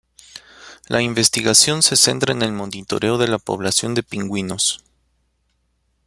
La 0.87 1.03
investigación 1.03 1.83
se 1.83 1.95
centra 1.95 2.31
en 2.33 2.41
el 2.41 2.53
monitoreo 2.53 3.19
de 3.19 3.27
la 3.27 3.37
población 3.37 3.93
de 3.93 4.01
pingüinos. 4.01 4.83